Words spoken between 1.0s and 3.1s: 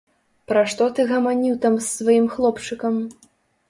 гаманіў там з сваім хлопчыкам?